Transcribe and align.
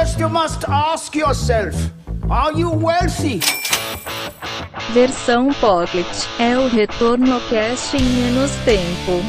First 0.00 0.18
you 0.18 0.30
must 0.30 0.64
ask 0.66 1.14
yourself, 1.14 1.76
are 2.30 2.58
you 2.58 2.70
wealthy? 2.70 3.40
Versão 4.94 5.52
Pocket 5.60 6.06
é 6.38 6.56
o 6.56 6.68
retorno 6.68 7.38
cast 7.50 7.98
em 7.98 8.02
menos 8.02 8.50
tempo. 8.64 9.22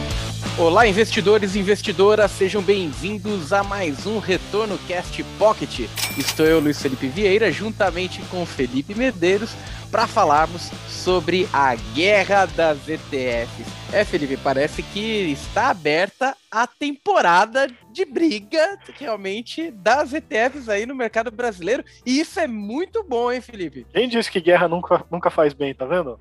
Olá, 0.57 0.87
investidores 0.87 1.55
e 1.55 1.59
investidoras, 1.59 2.31
sejam 2.31 2.61
bem-vindos 2.61 3.51
a 3.51 3.63
mais 3.63 4.05
um 4.05 4.17
Retorno 4.19 4.77
Cast 4.87 5.21
Pocket. 5.37 5.89
Estou 6.17 6.45
eu, 6.45 6.61
Luiz 6.61 6.81
Felipe 6.81 7.07
Vieira, 7.07 7.51
juntamente 7.51 8.21
com 8.31 8.45
Felipe 8.45 8.95
Medeiros, 8.95 9.49
para 9.91 10.07
falarmos 10.07 10.71
sobre 10.87 11.47
a 11.51 11.75
guerra 11.75 12.45
das 12.45 12.87
ETFs. 12.87 13.81
É, 13.93 14.05
Felipe, 14.05 14.37
parece 14.37 14.81
que 14.81 14.99
está 15.31 15.69
aberta 15.69 16.33
a 16.49 16.65
temporada 16.65 17.67
de 17.91 18.05
briga 18.05 18.77
realmente 18.97 19.69
das 19.71 20.13
ETFs 20.13 20.69
aí 20.69 20.85
no 20.85 20.95
mercado 20.95 21.29
brasileiro. 21.29 21.83
E 22.05 22.19
isso 22.19 22.39
é 22.39 22.47
muito 22.47 23.03
bom, 23.03 23.31
hein, 23.31 23.41
Felipe? 23.41 23.85
Quem 23.93 24.07
disse 24.07 24.31
que 24.31 24.39
guerra 24.39 24.67
nunca, 24.67 25.03
nunca 25.11 25.29
faz 25.29 25.53
bem, 25.53 25.73
tá 25.73 25.85
vendo? 25.85 26.17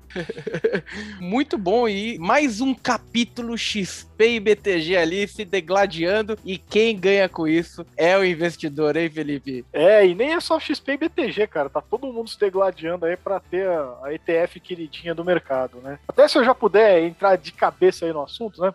muito 1.19 1.57
bom. 1.57 1.87
E 1.87 2.17
mais 2.19 2.59
um 2.59 2.73
capítulo 2.73 3.57
XP 3.57 4.35
e 4.35 4.39
BTG 4.39 4.97
ali 4.97 5.27
se 5.27 5.45
degladiando. 5.45 6.37
E 6.43 6.57
quem 6.57 6.97
ganha 6.97 7.29
com 7.29 7.47
isso 7.47 7.85
é 7.95 8.17
o 8.17 8.25
investidor, 8.25 8.97
hein, 8.97 9.09
Felipe? 9.09 9.65
É, 9.71 10.05
e 10.05 10.13
nem 10.13 10.33
é 10.33 10.39
só 10.41 10.59
XP 10.59 10.93
e 10.93 10.97
BTG, 10.97 11.47
cara. 11.47 11.69
Tá 11.69 11.81
todo 11.81 12.11
mundo 12.11 12.29
se 12.29 12.39
degladiando 12.39 13.05
aí 13.05 13.15
para 13.15 13.39
ter 13.39 13.60
a, 13.63 13.97
a 14.03 14.13
ETF 14.13 14.59
queridinha 14.59 15.13
do 15.13 15.25
mercado, 15.25 15.77
né? 15.81 15.99
Até 16.07 16.27
se 16.27 16.37
eu 16.37 16.43
já 16.43 16.53
puder 16.53 17.03
entrar 17.03 17.35
de 17.35 17.51
cabeça 17.51 18.05
aí 18.05 18.13
no 18.13 18.23
assunto, 18.23 18.61
né? 18.61 18.73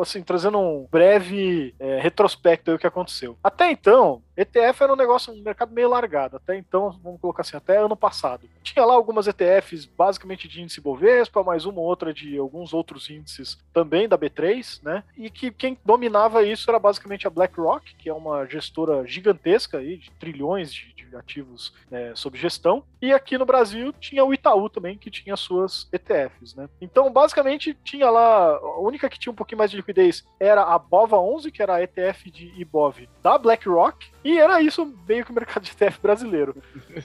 Assim, 0.00 0.22
trazendo 0.22 0.58
um 0.58 0.86
breve 0.90 1.74
é, 1.78 2.00
retrospecto 2.00 2.72
do 2.72 2.78
que 2.78 2.86
aconteceu. 2.86 3.36
Até 3.42 3.70
então, 3.70 4.22
ETF 4.38 4.84
era 4.84 4.92
um 4.92 4.96
negócio, 4.96 5.32
um 5.32 5.42
mercado 5.42 5.72
meio 5.72 5.88
largado. 5.88 6.36
Até 6.36 6.56
então, 6.56 6.96
vamos 7.02 7.20
colocar 7.20 7.42
assim, 7.42 7.56
até 7.56 7.76
ano 7.76 7.96
passado. 7.96 8.48
Tinha 8.62 8.84
lá 8.84 8.94
algumas 8.94 9.26
ETFs, 9.26 9.84
basicamente 9.84 10.46
de 10.46 10.62
índice 10.62 10.80
Bovespa, 10.80 11.42
mais 11.42 11.64
uma 11.64 11.80
ou 11.80 11.86
outra 11.86 12.14
de 12.14 12.38
alguns 12.38 12.72
outros 12.72 13.10
índices 13.10 13.58
também 13.72 14.08
da 14.08 14.16
B3, 14.16 14.80
né? 14.82 15.02
E 15.16 15.28
que 15.28 15.50
quem 15.50 15.76
dominava 15.84 16.44
isso 16.44 16.70
era 16.70 16.78
basicamente 16.78 17.26
a 17.26 17.30
BlackRock, 17.30 17.96
que 17.96 18.08
é 18.08 18.14
uma 18.14 18.46
gestora 18.46 19.04
gigantesca 19.06 19.78
aí, 19.78 19.96
de 19.96 20.10
trilhões 20.12 20.72
de, 20.72 20.94
de 20.94 21.16
ativos 21.16 21.74
é, 21.90 22.12
sob 22.14 22.38
gestão. 22.38 22.84
E 23.02 23.12
aqui 23.12 23.36
no 23.36 23.46
Brasil 23.46 23.92
tinha 23.92 24.24
o 24.24 24.32
Itaú 24.32 24.68
também, 24.68 24.96
que 24.96 25.10
tinha 25.10 25.36
suas 25.36 25.88
ETFs, 25.92 26.54
né? 26.54 26.68
Então, 26.80 27.10
basicamente, 27.10 27.76
tinha 27.82 28.08
lá, 28.08 28.56
a 28.56 28.80
única 28.80 29.08
que 29.08 29.18
tinha 29.18 29.32
um 29.32 29.36
pouquinho 29.36 29.57
mais 29.58 29.70
de 29.70 29.76
liquidez 29.76 30.24
era 30.40 30.62
a 30.62 30.78
BOVA11, 30.78 31.50
que 31.50 31.62
era 31.62 31.74
a 31.74 31.82
ETF 31.82 32.30
de 32.30 32.52
IBOV 32.60 33.08
da 33.22 33.36
BlackRock, 33.36 34.06
e 34.24 34.38
era 34.38 34.60
isso 34.60 34.92
meio 35.06 35.24
que 35.24 35.30
o 35.30 35.34
mercado 35.34 35.62
de 35.62 35.70
ETF 35.70 36.00
brasileiro. 36.00 36.56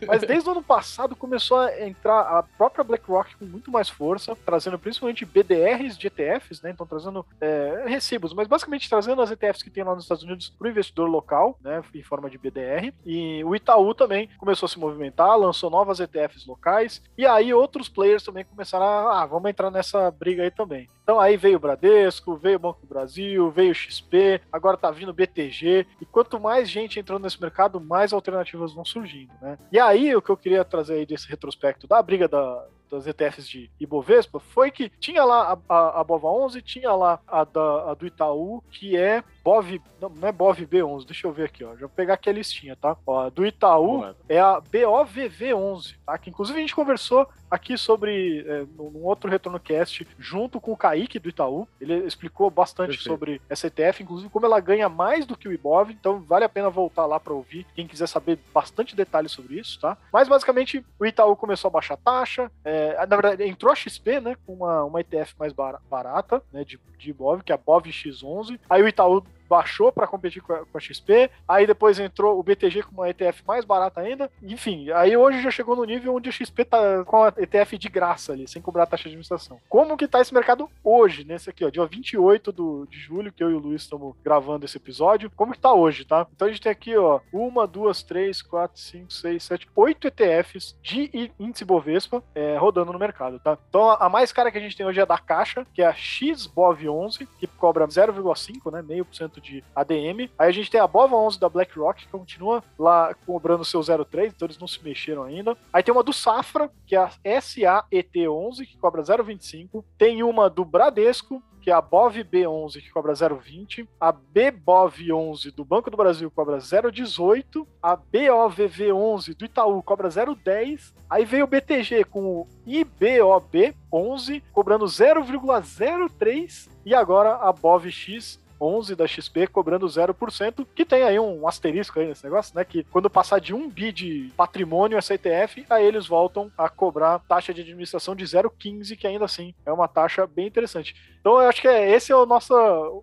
Mas 0.07 0.21
desde 0.21 0.47
o 0.47 0.51
ano 0.51 0.63
passado 0.63 1.15
começou 1.15 1.59
a 1.59 1.87
entrar 1.87 2.21
a 2.21 2.43
própria 2.43 2.83
BlackRock 2.83 3.35
com 3.37 3.45
muito 3.45 3.71
mais 3.71 3.89
força, 3.89 4.35
trazendo 4.45 4.79
principalmente 4.79 5.25
BDRs 5.25 5.97
de 5.97 6.07
ETFs, 6.07 6.61
né? 6.61 6.71
Então 6.71 6.85
trazendo 6.85 7.25
é, 7.39 7.83
recibos, 7.87 8.33
mas 8.33 8.47
basicamente 8.47 8.89
trazendo 8.89 9.21
as 9.21 9.31
ETFs 9.31 9.63
que 9.63 9.69
tem 9.69 9.83
lá 9.83 9.93
nos 9.95 10.05
Estados 10.05 10.23
Unidos 10.23 10.49
para 10.49 10.67
o 10.67 10.71
investidor 10.71 11.09
local, 11.09 11.57
né? 11.61 11.81
Em 11.93 12.03
forma 12.03 12.29
de 12.29 12.37
BDR. 12.37 12.93
E 13.05 13.43
o 13.43 13.55
Itaú 13.55 13.93
também 13.93 14.29
começou 14.37 14.65
a 14.65 14.69
se 14.69 14.79
movimentar, 14.79 15.37
lançou 15.37 15.69
novas 15.69 15.99
ETFs 15.99 16.45
locais, 16.45 17.01
e 17.17 17.25
aí 17.25 17.53
outros 17.53 17.87
players 17.89 18.23
também 18.23 18.45
começaram 18.45 18.85
a, 18.85 19.21
ah, 19.21 19.25
vamos 19.25 19.49
entrar 19.49 19.69
nessa 19.69 20.09
briga 20.11 20.43
aí 20.43 20.51
também. 20.51 20.87
Então 21.03 21.19
aí 21.19 21.35
veio 21.35 21.57
o 21.57 21.59
Bradesco, 21.59 22.37
veio 22.37 22.55
o 22.55 22.59
Banco 22.59 22.81
do 22.81 22.87
Brasil, 22.87 23.51
veio 23.51 23.71
o 23.71 23.75
XP, 23.75 24.41
agora 24.51 24.77
tá 24.77 24.89
vindo 24.89 25.09
o 25.09 25.13
BTG, 25.13 25.85
e 26.01 26.05
quanto 26.05 26.39
mais 26.39 26.69
gente 26.69 26.97
entrando 27.13 27.23
nesse 27.23 27.39
mercado, 27.39 27.79
mais 27.79 28.13
alternativas 28.13 28.73
vão 28.73 28.83
surgindo, 28.83 29.31
né? 29.41 29.57
E 29.71 29.79
aí 29.79 30.15
o 30.15 30.21
que 30.21 30.29
eu 30.29 30.37
queria 30.37 30.65
trazer 30.65 30.95
aí 30.95 31.05
desse 31.05 31.27
retrospecto 31.29 31.87
da 31.87 32.01
briga 32.01 32.27
da, 32.27 32.65
das 32.89 33.05
ETFs 33.05 33.47
de 33.47 33.69
Ibovespa 33.79 34.39
foi 34.39 34.71
que 34.71 34.89
tinha 34.89 35.23
lá 35.23 35.57
a, 35.69 35.75
a, 35.75 36.01
a 36.01 36.03
BOVA 36.03 36.29
11, 36.29 36.61
tinha 36.61 36.91
lá 36.93 37.19
a, 37.27 37.43
da, 37.43 37.91
a 37.91 37.93
do 37.93 38.07
Itaú, 38.07 38.63
que 38.71 38.97
é 38.97 39.23
BOV, 39.43 39.81
não, 39.99 40.09
não, 40.09 40.27
é 40.27 40.31
BOV 40.31 40.65
B11, 40.65 41.05
deixa 41.05 41.27
eu 41.27 41.33
ver 41.33 41.45
aqui, 41.45 41.63
ó, 41.65 41.73
já 41.73 41.81
vou 41.81 41.89
pegar 41.89 42.13
aqui 42.13 42.29
a 42.29 42.33
listinha, 42.33 42.75
tá? 42.75 42.95
Ó, 43.05 43.29
do 43.29 43.45
Itaú 43.45 44.15
é 44.29 44.39
a 44.39 44.61
BOVV11, 44.61 45.95
tá? 46.05 46.17
Que 46.17 46.29
inclusive 46.29 46.57
a 46.57 46.61
gente 46.61 46.75
conversou 46.75 47.27
aqui 47.51 47.77
sobre 47.77 48.43
é, 48.47 48.65
num 48.75 49.03
outro 49.03 49.29
retorno 49.29 49.59
cast 49.59 50.07
junto 50.17 50.59
com 50.59 50.71
o 50.71 50.77
Kaique 50.77 51.19
do 51.19 51.29
Itaú. 51.29 51.67
Ele 51.79 51.97
explicou 52.07 52.49
bastante 52.49 52.97
Perfeito. 52.97 53.09
sobre 53.09 53.41
essa 53.47 53.67
ETF, 53.67 54.01
inclusive 54.01 54.29
como 54.31 54.45
ela 54.45 54.59
ganha 54.59 54.89
mais 54.89 55.25
do 55.25 55.37
que 55.37 55.47
o 55.47 55.53
Ibov, 55.53 55.91
então 55.91 56.21
vale 56.21 56.45
a 56.45 56.49
pena 56.49 56.69
voltar 56.69 57.05
lá 57.05 57.19
para 57.19 57.33
ouvir 57.33 57.65
quem 57.75 57.85
quiser 57.85 58.07
saber 58.07 58.39
bastante 58.51 58.95
detalhes 58.95 59.31
sobre 59.31 59.59
isso, 59.59 59.79
tá? 59.79 59.97
Mas 60.11 60.27
basicamente 60.27 60.83
o 60.97 61.05
Itaú 61.05 61.35
começou 61.35 61.67
a 61.67 61.71
baixar 61.71 61.97
taxa, 61.97 62.49
é, 62.63 63.05
na 63.05 63.15
verdade 63.15 63.43
entrou 63.43 63.71
a 63.71 63.75
XP, 63.75 64.19
né, 64.19 64.35
com 64.45 64.53
uma, 64.53 64.85
uma 64.85 65.01
ETF 65.01 65.35
mais 65.37 65.53
barata, 65.53 66.41
né, 66.51 66.63
de, 66.63 66.79
de 66.97 67.09
Ibov, 67.11 67.43
que 67.43 67.51
é 67.51 67.55
a 67.55 67.57
BOV 67.57 67.89
X11. 67.89 68.59
Aí 68.69 68.81
o 68.81 68.87
Itaú 68.87 69.23
baixou 69.53 69.91
para 69.91 70.07
competir 70.07 70.41
com 70.41 70.51
a, 70.51 70.63
a, 70.73 70.79
XP, 70.79 71.29
aí 71.47 71.67
depois 71.67 71.99
entrou 71.99 72.39
o 72.39 72.43
BTG 72.43 72.81
com 72.81 72.91
uma 72.93 73.09
ETF 73.09 73.43
mais 73.45 73.63
barata 73.63 74.01
ainda, 74.01 74.31
enfim, 74.41 74.89
aí 74.89 75.15
hoje 75.15 75.43
já 75.43 75.51
chegou 75.51 75.75
no 75.75 75.83
nível 75.83 76.15
onde 76.15 76.29
a 76.29 76.31
XP 76.31 76.65
tá 76.65 77.03
com 77.05 77.23
a 77.23 77.33
ETF 77.37 77.77
de 77.77 77.87
graça 77.87 78.33
ali, 78.33 78.47
sem 78.47 78.61
cobrar 78.61 78.87
taxa 78.87 79.03
de 79.03 79.09
administração. 79.09 79.59
Como 79.69 79.95
que 79.95 80.07
tá 80.07 80.19
esse 80.21 80.33
mercado 80.33 80.67
hoje, 80.83 81.23
nesse 81.23 81.51
aqui, 81.51 81.63
ó, 81.63 81.69
dia 81.69 81.85
28 81.85 82.51
do, 82.51 82.87
de 82.89 82.97
julho, 82.97 83.31
que 83.31 83.43
eu 83.43 83.51
e 83.51 83.53
o 83.53 83.59
Luiz 83.59 83.83
estamos 83.83 84.15
gravando 84.23 84.65
esse 84.65 84.77
episódio, 84.77 85.31
como 85.35 85.53
que 85.53 85.59
tá 85.59 85.71
hoje, 85.71 86.03
tá? 86.03 86.25
Então 86.35 86.47
a 86.47 86.51
gente 86.51 86.61
tem 86.61 86.71
aqui, 86.71 86.97
ó, 86.97 87.19
uma, 87.31 87.67
duas, 87.67 88.01
três, 88.01 88.41
quatro, 88.41 88.79
cinco, 88.79 89.13
seis, 89.13 89.43
sete, 89.43 89.67
oito 89.75 90.07
ETFs 90.07 90.75
de 90.81 91.31
índice 91.39 91.63
Bovespa 91.63 92.23
é, 92.33 92.57
rodando 92.57 92.91
no 92.91 92.97
mercado, 92.97 93.39
tá? 93.39 93.55
Então 93.69 93.91
a 93.91 94.09
mais 94.09 94.31
cara 94.31 94.51
que 94.51 94.57
a 94.57 94.61
gente 94.61 94.75
tem 94.75 94.85
hoje 94.85 94.99
é 94.99 95.03
a 95.03 95.05
da 95.05 95.17
Caixa, 95.19 95.65
que 95.73 95.81
é 95.81 95.85
a 95.85 95.93
XBOV11, 95.93 97.27
que 97.37 97.45
cobra 97.45 97.87
0,5, 97.87 98.71
né, 98.71 98.81
meio 98.81 99.05
por 99.05 99.15
cento 99.15 99.39
de 99.43 99.63
ADM. 99.75 100.29
Aí 100.39 100.49
a 100.49 100.51
gente 100.51 100.71
tem 100.71 100.79
a 100.79 100.87
Bova 100.87 101.15
11 101.15 101.39
da 101.39 101.49
BlackRock, 101.49 102.05
que 102.05 102.11
continua 102.11 102.63
lá 102.79 103.13
cobrando 103.25 103.65
seu 103.65 103.81
0,3, 103.81 104.27
então 104.27 104.45
eles 104.45 104.57
não 104.57 104.67
se 104.67 104.83
mexeram 104.83 105.23
ainda. 105.23 105.55
Aí 105.71 105.83
tem 105.83 105.93
uma 105.93 106.03
do 106.03 106.13
Safra, 106.13 106.71
que 106.87 106.95
é 106.95 106.99
a 106.99 107.11
SAET11, 107.23 108.65
que 108.65 108.77
cobra 108.77 109.03
0,25. 109.03 109.83
Tem 109.97 110.23
uma 110.23 110.49
do 110.49 110.63
Bradesco, 110.63 111.43
que 111.63 111.71
é 111.71 111.73
a 111.73 111.79
BOV 111.79 112.25
B11, 112.25 112.81
que 112.81 112.91
cobra 112.91 113.13
0,20, 113.13 113.87
a 113.97 114.11
BBOV 114.11 115.13
11 115.13 115.51
do 115.51 115.63
Banco 115.63 115.89
do 115.89 115.95
Brasil 115.95 116.29
cobra 116.29 116.57
0,18, 116.57 117.65
a 117.81 117.95
BOVV 117.95 118.91
11 118.91 119.33
do 119.33 119.45
Itaú 119.45 119.81
cobra 119.81 120.09
0,10, 120.09 120.93
aí 121.09 121.23
veio 121.23 121.45
o 121.45 121.47
BTG 121.47 122.03
com 122.03 122.25
o 122.25 122.47
IBOB 122.67 123.73
11 123.91 124.43
cobrando 124.51 124.85
0,03 124.85 126.69
e 126.85 126.93
agora 126.93 127.35
a 127.35 127.53
BOVX 127.53 128.42
11 128.63 128.95
da 128.95 129.07
XP 129.07 129.47
cobrando 129.47 129.85
0%, 129.85 130.65
que 130.73 130.85
tem 130.85 131.03
aí 131.03 131.19
um 131.19 131.47
asterisco 131.47 131.99
aí 131.99 132.07
nesse 132.07 132.23
negócio, 132.23 132.55
né? 132.55 132.63
Que 132.63 132.83
quando 132.85 133.09
passar 133.09 133.39
de 133.39 133.53
1 133.53 133.69
bi 133.69 133.91
de 133.91 134.31
patrimônio 134.37 134.97
essa 134.97 135.13
ETF, 135.13 135.65
aí 135.69 135.85
eles 135.85 136.07
voltam 136.07 136.51
a 136.57 136.69
cobrar 136.69 137.19
taxa 137.19 137.53
de 137.53 137.61
administração 137.61 138.15
de 138.15 138.23
0,15, 138.23 138.95
que 138.95 139.07
ainda 139.07 139.25
assim 139.25 139.53
é 139.65 139.71
uma 139.71 139.87
taxa 139.87 140.25
bem 140.25 140.47
interessante. 140.47 140.95
Então 141.19 141.41
eu 141.41 141.47
acho 141.47 141.61
que 141.61 141.67
é, 141.67 141.91
esse 141.91 142.11
é 142.11 142.15
o 142.15 142.25
nosso 142.25 142.53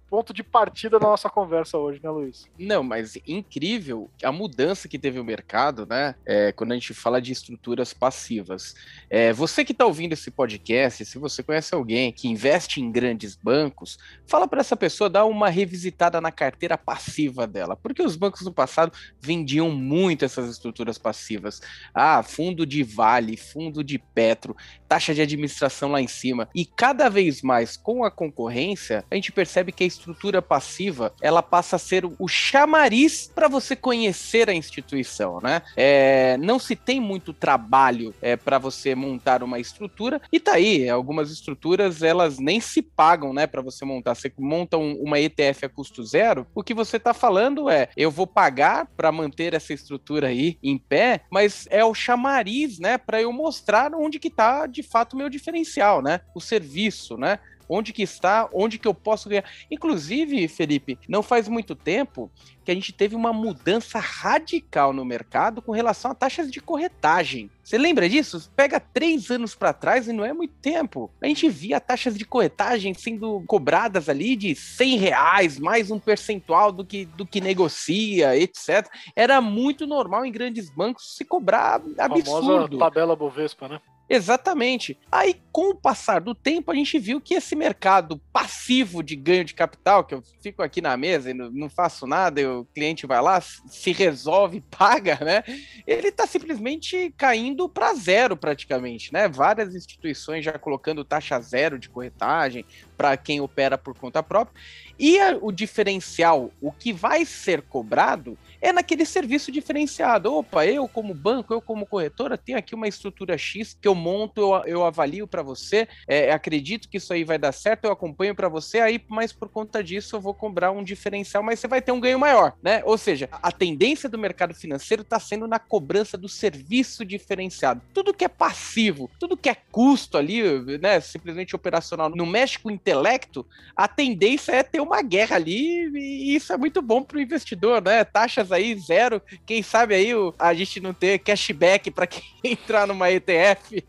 ponto 0.08 0.32
de 0.32 0.42
partida 0.42 0.98
da 0.98 1.06
nossa 1.06 1.30
conversa 1.30 1.78
hoje, 1.78 2.00
né, 2.02 2.10
Luiz? 2.10 2.46
Não, 2.58 2.82
mas 2.82 3.16
incrível 3.26 4.10
a 4.22 4.30
mudança 4.30 4.88
que 4.88 4.98
teve 4.98 5.18
o 5.18 5.24
mercado, 5.24 5.86
né? 5.86 6.14
É, 6.26 6.52
quando 6.52 6.72
a 6.72 6.74
gente 6.74 6.92
fala 6.92 7.20
de 7.20 7.32
estruturas 7.32 7.94
passivas. 7.94 8.74
É, 9.08 9.32
você 9.32 9.64
que 9.64 9.72
está 9.72 9.86
ouvindo 9.86 10.12
esse 10.12 10.30
podcast, 10.30 11.04
se 11.04 11.18
você 11.18 11.42
conhece 11.42 11.74
alguém 11.74 12.12
que 12.12 12.28
investe 12.28 12.80
em 12.80 12.90
grandes 12.92 13.34
bancos, 13.34 13.98
fala 14.26 14.46
para 14.46 14.60
essa 14.60 14.76
pessoa 14.76 15.08
dar 15.08 15.24
uma 15.24 15.49
revisitada 15.50 16.20
na 16.20 16.30
carteira 16.30 16.78
passiva 16.78 17.46
dela, 17.46 17.76
porque 17.76 18.02
os 18.02 18.16
bancos 18.16 18.42
no 18.42 18.52
passado 18.52 18.92
vendiam 19.20 19.70
muito 19.70 20.24
essas 20.24 20.50
estruturas 20.50 20.98
passivas. 20.98 21.60
Ah, 21.94 22.22
fundo 22.22 22.64
de 22.64 22.82
Vale, 22.82 23.36
fundo 23.36 23.84
de 23.84 23.98
Petro, 23.98 24.56
taxa 24.88 25.14
de 25.14 25.20
administração 25.20 25.90
lá 25.90 26.00
em 26.00 26.08
cima. 26.08 26.48
E 26.54 26.64
cada 26.64 27.08
vez 27.08 27.42
mais 27.42 27.76
com 27.76 28.04
a 28.04 28.10
concorrência, 28.10 29.04
a 29.10 29.14
gente 29.14 29.32
percebe 29.32 29.72
que 29.72 29.84
a 29.84 29.86
estrutura 29.86 30.42
passiva 30.42 31.12
ela 31.20 31.42
passa 31.42 31.76
a 31.76 31.78
ser 31.78 32.04
o 32.04 32.28
chamariz 32.28 33.30
para 33.34 33.48
você 33.48 33.76
conhecer 33.76 34.48
a 34.48 34.54
instituição, 34.54 35.40
né? 35.40 35.62
É, 35.76 36.36
não 36.38 36.58
se 36.58 36.74
tem 36.74 37.00
muito 37.00 37.32
trabalho 37.32 38.14
é, 38.20 38.36
para 38.36 38.58
você 38.58 38.94
montar 38.94 39.42
uma 39.42 39.58
estrutura 39.58 40.20
e 40.32 40.40
tá 40.40 40.54
aí 40.54 40.88
algumas 40.88 41.30
estruturas 41.30 42.02
elas 42.02 42.38
nem 42.38 42.60
se 42.60 42.82
pagam, 42.82 43.32
né, 43.32 43.46
para 43.46 43.62
você 43.62 43.84
montar. 43.84 44.14
Você 44.14 44.32
monta 44.38 44.76
um, 44.76 44.94
uma 44.94 45.18
ETF 45.18 45.39
ETF 45.40 45.66
a 45.66 45.68
custo 45.68 46.04
zero, 46.04 46.46
o 46.54 46.62
que 46.62 46.74
você 46.74 46.96
está 46.96 47.14
falando 47.14 47.68
é: 47.68 47.88
eu 47.96 48.10
vou 48.10 48.26
pagar 48.26 48.86
para 48.96 49.12
manter 49.12 49.54
essa 49.54 49.72
estrutura 49.72 50.28
aí 50.28 50.58
em 50.62 50.78
pé, 50.78 51.22
mas 51.30 51.66
é 51.70 51.84
o 51.84 51.94
chamariz, 51.94 52.78
né, 52.78 52.98
para 52.98 53.20
eu 53.20 53.32
mostrar 53.32 53.94
onde 53.94 54.18
que 54.18 54.28
está 54.28 54.66
de 54.66 54.82
fato 54.82 55.14
o 55.14 55.16
meu 55.16 55.28
diferencial, 55.28 56.02
né? 56.02 56.20
O 56.34 56.40
serviço, 56.40 57.16
né? 57.16 57.38
Onde 57.70 57.92
que 57.92 58.02
está, 58.02 58.48
onde 58.52 58.78
que 58.78 58.88
eu 58.88 58.92
posso 58.92 59.28
ganhar. 59.28 59.44
Inclusive, 59.70 60.48
Felipe, 60.48 60.98
não 61.08 61.22
faz 61.22 61.48
muito 61.48 61.76
tempo 61.76 62.30
que 62.64 62.70
a 62.70 62.74
gente 62.74 62.92
teve 62.92 63.14
uma 63.14 63.32
mudança 63.32 63.98
radical 63.98 64.92
no 64.92 65.04
mercado 65.04 65.62
com 65.62 65.72
relação 65.72 66.10
a 66.10 66.14
taxas 66.14 66.50
de 66.50 66.60
corretagem. 66.60 67.50
Você 67.62 67.78
lembra 67.78 68.08
disso? 68.08 68.50
Pega 68.56 68.80
três 68.80 69.30
anos 69.30 69.54
para 69.54 69.72
trás 69.72 70.08
e 70.08 70.12
não 70.12 70.24
é 70.24 70.32
muito 70.32 70.54
tempo. 70.60 71.10
A 71.22 71.26
gente 71.26 71.48
via 71.48 71.80
taxas 71.80 72.18
de 72.18 72.24
corretagem 72.24 72.92
sendo 72.92 73.42
cobradas 73.46 74.08
ali 74.08 74.34
de 74.34 74.54
100 74.54 74.98
reais, 74.98 75.58
mais 75.58 75.90
um 75.90 75.98
percentual 75.98 76.72
do 76.72 76.84
que, 76.84 77.04
do 77.04 77.24
que 77.24 77.40
negocia, 77.40 78.36
etc. 78.36 78.88
Era 79.14 79.40
muito 79.40 79.86
normal 79.86 80.24
em 80.24 80.32
grandes 80.32 80.68
bancos 80.68 81.14
se 81.16 81.24
cobrar 81.24 81.80
absurdo. 81.96 82.76
A 82.76 82.80
tabela 82.80 83.14
Bovespa, 83.14 83.68
né? 83.68 83.80
Exatamente. 84.10 84.98
Aí, 85.10 85.40
com 85.52 85.70
o 85.70 85.74
passar 85.74 86.20
do 86.20 86.34
tempo, 86.34 86.72
a 86.72 86.74
gente 86.74 86.98
viu 86.98 87.20
que 87.20 87.34
esse 87.34 87.54
mercado 87.54 88.20
passivo 88.32 89.04
de 89.04 89.14
ganho 89.14 89.44
de 89.44 89.54
capital, 89.54 90.02
que 90.02 90.12
eu 90.12 90.22
fico 90.42 90.64
aqui 90.64 90.80
na 90.80 90.96
mesa 90.96 91.30
e 91.30 91.34
não, 91.34 91.70
faço 91.70 92.08
nada, 92.08 92.40
e 92.40 92.46
o 92.46 92.64
cliente 92.74 93.06
vai 93.06 93.22
lá, 93.22 93.40
se 93.40 93.92
resolve, 93.92 94.60
paga, 94.68 95.16
né? 95.24 95.44
Ele 95.86 96.08
está 96.08 96.26
simplesmente 96.26 97.14
caindo 97.16 97.68
para 97.68 97.94
zero 97.94 98.36
praticamente, 98.36 99.12
né? 99.12 99.28
Várias 99.28 99.76
instituições 99.76 100.44
já 100.44 100.58
colocando 100.58 101.04
taxa 101.04 101.40
zero 101.40 101.78
de 101.78 101.88
corretagem 101.88 102.64
para 103.00 103.16
quem 103.16 103.40
opera 103.40 103.78
por 103.78 103.96
conta 103.96 104.22
própria. 104.22 104.60
E 104.98 105.18
a, 105.18 105.38
o 105.40 105.50
diferencial, 105.50 106.50
o 106.60 106.70
que 106.70 106.92
vai 106.92 107.24
ser 107.24 107.62
cobrado, 107.62 108.36
é 108.60 108.70
naquele 108.70 109.06
serviço 109.06 109.50
diferenciado. 109.50 110.34
Opa, 110.34 110.66
eu 110.66 110.86
como 110.86 111.14
banco, 111.14 111.54
eu 111.54 111.62
como 111.62 111.86
corretora, 111.86 112.36
tenho 112.36 112.58
aqui 112.58 112.74
uma 112.74 112.86
estrutura 112.86 113.38
X 113.38 113.74
que 113.80 113.88
eu 113.88 113.94
monto, 113.94 114.38
eu, 114.38 114.64
eu 114.66 114.84
avalio 114.84 115.26
para 115.26 115.42
você, 115.42 115.88
é, 116.06 116.30
acredito 116.30 116.90
que 116.90 116.98
isso 116.98 117.10
aí 117.14 117.24
vai 117.24 117.38
dar 117.38 117.52
certo, 117.52 117.86
eu 117.86 117.92
acompanho 117.92 118.34
para 118.34 118.50
você, 118.50 118.80
aí, 118.80 119.02
mas 119.08 119.32
por 119.32 119.48
conta 119.48 119.82
disso 119.82 120.16
eu 120.16 120.20
vou 120.20 120.34
cobrar 120.34 120.70
um 120.70 120.84
diferencial, 120.84 121.42
mas 121.42 121.58
você 121.58 121.66
vai 121.66 121.80
ter 121.80 121.92
um 121.92 122.00
ganho 122.00 122.18
maior, 122.18 122.52
né? 122.62 122.82
Ou 122.84 122.98
seja, 122.98 123.30
a 123.32 123.50
tendência 123.50 124.10
do 124.10 124.18
mercado 124.18 124.54
financeiro 124.54 125.00
está 125.00 125.18
sendo 125.18 125.48
na 125.48 125.58
cobrança 125.58 126.18
do 126.18 126.28
serviço 126.28 127.02
diferenciado. 127.06 127.80
Tudo 127.94 128.12
que 128.12 128.26
é 128.26 128.28
passivo, 128.28 129.10
tudo 129.18 129.38
que 129.38 129.48
é 129.48 129.56
custo 129.72 130.18
ali, 130.18 130.42
né, 130.78 131.00
simplesmente 131.00 131.56
operacional, 131.56 132.10
não 132.10 132.26
mexe 132.26 132.58
com 132.58 132.68
o 132.68 132.72
intelecto, 132.90 133.46
a 133.76 133.86
tendência 133.86 134.52
é 134.52 134.62
ter 134.62 134.80
uma 134.80 135.00
guerra 135.00 135.36
ali 135.36 135.86
e 135.94 136.34
isso 136.34 136.52
é 136.52 136.56
muito 136.56 136.82
bom 136.82 137.02
para 137.02 137.18
o 137.18 137.20
investidor, 137.20 137.80
né? 137.82 138.04
Taxas 138.04 138.50
aí, 138.50 138.74
zero. 138.78 139.22
Quem 139.46 139.62
sabe 139.62 139.94
aí 139.94 140.14
o, 140.14 140.34
a 140.38 140.52
gente 140.52 140.80
não 140.80 140.92
ter 140.92 141.18
cashback 141.18 141.90
para 141.90 142.06
quem 142.06 142.22
entrar 142.44 142.86
numa 142.86 143.10
ETF. 143.10 143.82